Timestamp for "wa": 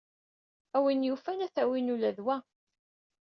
2.25-2.37